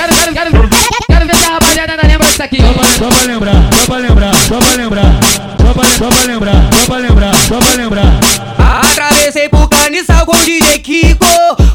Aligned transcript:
quero, 0.00 0.14
quero, 0.14 0.50
quero, 0.50 0.68
quero 1.08 1.26
ver 1.26 1.36
se 1.36 1.44
a 1.44 1.50
rapaziada 1.50 1.92
ainda 1.92 2.06
lembra 2.06 2.26
disso 2.26 2.42
aqui. 2.42 2.58
Só 2.98 3.08
pra 3.08 3.24
lembrar, 3.24 3.54
só 3.72 3.86
pra 3.86 3.96
lembrar, 3.96 4.34
só 4.34 4.58
pra 4.58 4.74
lembrar, 4.76 5.20
só 5.60 5.72
pra, 5.74 5.84
só 5.84 6.08
pra 6.08 6.24
lembrar, 6.24 6.70
só 6.72 6.86
pra 6.86 6.96
lembrar, 6.96 7.34
só 7.34 7.58
pra 7.58 7.74
lembrar. 7.74 8.40
Atravessei 8.92 9.48
por 9.48 9.68
carniçal 9.68 10.24
com 10.26 10.36
o 10.36 10.44
DJ 10.44 10.78
Kiko 10.78 11.26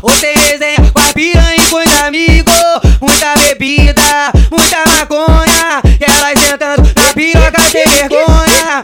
Você 0.01 0.33
resenha 0.33 0.91
com 0.93 0.99
a 0.99 1.13
piranha 1.13 1.55
e 1.55 1.69
com 1.69 1.77
os 1.77 2.01
amigos 2.01 2.53
Muita 3.01 3.35
bebida, 3.35 4.31
muita 4.51 4.83
maconha 4.87 5.81
E 5.99 6.03
elas 6.03 6.39
sentando 6.39 6.83
na 6.95 7.13
piroca 7.13 7.61
sem 7.71 7.85
vergonha 7.87 8.81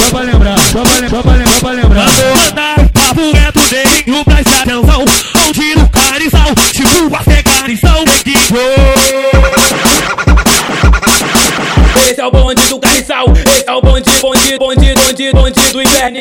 Só 0.00 0.10
pra 0.10 0.20
lembrar, 0.20 0.58
só 0.58 0.82
pra 0.82 0.98
lembrar, 0.98 1.18
só 1.18 1.20
pra 1.20 1.32
lembrar, 1.32 1.48
só 1.52 1.60
pra 1.60 1.70
lembrar. 1.72 2.06
Mandar 2.36 2.88
papo 2.92 3.32
reto 3.32 3.60
dele, 3.68 4.20
o 4.20 4.24
é 12.24 12.26
o 12.26 12.30
bonde 12.30 12.66
do 12.68 12.78
carniçal 12.80 13.26
Esse 13.36 13.64
é 13.68 13.72
o 13.72 13.80
bonde, 13.82 14.10
bonde, 14.20 14.58
bonde, 14.58 14.94
bonde, 14.94 15.32
bonde 15.32 15.60
do 15.72 15.82
inferno 15.82 16.18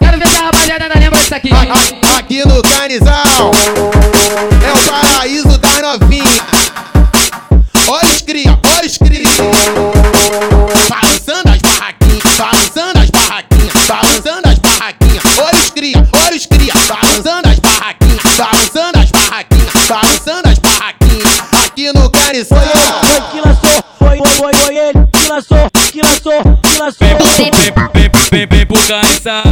Quero 0.00 0.18
ver 0.18 0.26
se 0.26 0.36
a 0.36 0.40
rapaziada 0.46 0.84
ainda 0.84 0.98
lembra 0.98 1.18
disso 1.20 1.34
aqui. 1.34 1.50
A- 1.52 2.18
Aqui 2.18 2.44
no 2.46 2.62
Canizal 2.62 3.52
é 4.66 4.72
o 4.72 4.90
paraíso 4.90 5.56
das 5.58 5.80
novinhas. 5.80 6.42
Olha 7.88 8.08
os 8.08 8.20
cria, 8.22 8.58
olha 8.76 8.86
os 8.86 8.98
cria. 8.98 9.28
Balançando 10.88 11.48
as 11.50 11.60
barraquinhas, 11.62 12.22
balançando 12.38 12.98
as 12.98 13.10
barraquinhas, 13.10 13.86
balançando 13.86 14.48
as 14.48 14.58
barraquinhas. 14.58 15.24
Olha 15.38 15.58
os 15.58 15.70
cria, 15.70 16.08
olha 16.12 16.36
os 16.36 16.46
cria. 16.46 16.72
Balançando 16.88 17.48
as 17.48 17.51
No 22.42 22.56
Canizal. 22.56 23.04
Foi 23.04 23.20
que 23.30 23.48
lançou, 23.48 23.84
foi, 23.98 24.18
foi, 24.18 24.28
foi, 24.28 24.54
foi 24.54 24.76
ele 24.76 25.06
que 25.12 25.28
lançou, 25.28 25.70
que 25.92 26.02
lançou, 26.02 26.42
que 26.62 26.78
lançou. 26.78 27.08
Vem, 27.08 27.52
vem, 27.92 28.10
vem, 28.30 28.46
vem 28.46 28.66
pro 28.66 28.76
carniçal 28.86 29.42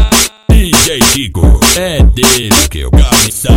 DJ 0.49 0.99
Kiko, 0.99 1.61
é 1.77 2.03
dele 2.03 2.51
que 2.69 2.85
o 2.85 2.91
carniçal 2.91 3.55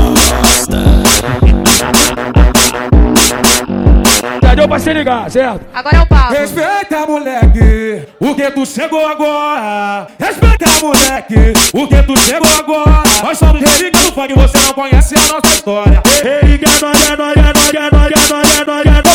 Já 4.42 4.56
deu 4.56 4.68
pra 4.68 4.80
se 4.80 4.94
ligar, 4.94 5.32
certo? 5.32 5.66
Agora 5.74 5.98
é 5.98 6.02
o 6.02 6.06
papo. 6.06 6.34
Respeita, 6.34 7.06
moleque, 7.08 8.08
o 8.20 8.36
que 8.36 8.52
tu 8.52 8.66
chegou 8.66 9.06
agora. 9.06 10.08
Respeita, 10.20 10.66
moleque, 10.82 11.54
o 11.74 11.88
que 11.88 12.04
tu 12.04 12.18
chegou 12.20 12.50
agora. 12.60 13.04
Nós 13.24 13.38
somos 13.38 13.62
relíquia 13.62 14.02
do 14.02 14.14
funk, 14.14 14.34
você 14.34 14.58
não 14.60 14.74
conhece 14.74 15.16
a 15.16 15.34
nossa 15.34 15.48
história. 15.48 16.04
Relíquia, 16.22 16.68
nós 16.82 17.10
é, 17.10 17.18
nós 17.18 17.36
é, 17.36 17.54
nós 17.54 17.74
é, 17.74 17.92
nós 17.92 18.12
é, 18.12 18.34
nós 18.34 18.43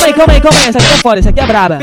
aí, 0.09 0.15
calma 0.15 0.33
aí, 0.33 0.41
calma 0.41 0.59
aí, 0.59 0.69
essa 0.69 0.79
aqui 0.79 0.87
é 0.87 0.97
foda, 0.99 1.19
essa 1.21 1.29
aqui 1.31 1.41
é 1.41 1.47
braba. 1.47 1.79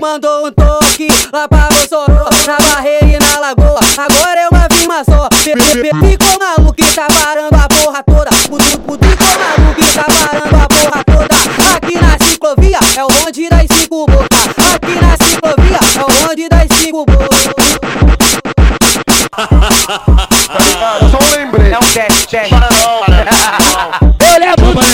Mandou 0.00 0.46
um 0.46 0.52
toque 0.52 1.08
lá 1.32 1.48
pra 1.48 1.68
Mossoró 1.72 2.28
Na 2.46 2.56
barreira 2.58 3.06
e 3.06 3.18
na 3.18 3.40
lagoa. 3.40 3.80
Agora 3.98 4.40
é 4.40 4.48
uma 4.48 4.66
firma 4.70 5.04
só. 5.04 5.28
Ficou 5.42 6.38
maluco 6.38 6.74
e 6.78 6.84
tá 6.94 7.06
parando 7.06 7.54
a 7.56 7.68
porra 7.68 8.02
toda. 8.02 8.30
Ficou 8.32 8.58
maluco 8.58 9.80
e 9.80 9.84
tá 9.92 10.04
parando 10.04 10.56
a 10.56 10.68
porra 10.68 11.04
toda. 11.04 11.36
Aqui 11.76 11.98
na 12.00 12.18
ciclovia 12.26 12.78
é 12.96 13.04
o 13.04 13.08
bonde 13.08 13.48
das 13.48 13.66
cinco 13.70 14.06
bocas. 14.06 14.28
Aqui 14.74 14.94
na 15.00 15.16
ciclovia 15.26 15.78
é 15.96 16.00
o 16.00 16.06
bonde 16.26 16.48
das 16.48 16.68
cinco 16.78 17.04
bocas. 17.04 17.28
Só 21.10 21.18
lembrete. 21.36 21.74
É 21.74 21.78
um 21.78 21.92
teste, 21.92 22.28
teste. 22.28 22.54
Eu 22.54 22.60
levo, 22.60 24.05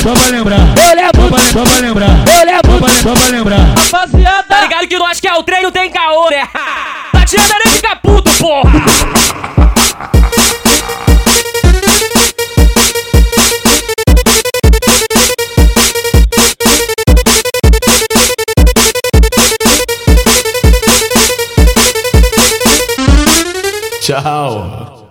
Só 0.02 0.14
pra 0.14 0.28
lembrar, 0.28 0.58
só 0.76 0.94
levo, 0.94 1.28
pra, 1.30 1.40
só 1.52 1.64
pra 1.64 1.78
lembrar, 1.80 2.08
só 2.26 2.44
levo. 2.44 2.80
pra, 2.80 2.94
só 3.02 3.14
pra 3.14 3.28
lembrar. 3.28 3.74
Tá 3.74 3.82
Rapaziada, 3.82 4.60
ligado 4.60 4.86
que 4.88 4.98
nós 4.98 5.20
que 5.20 5.28
é 5.28 5.34
o 5.34 5.42
treino 5.42 5.70
tem 5.70 5.90
caô, 5.90 6.30
né? 6.30 6.46
Tá 7.12 7.24
tirando 7.24 7.52
nem 7.64 7.74
fica 7.74 7.96
puto, 7.96 8.30
porra! 8.38 8.70
Tchau. 24.00 25.01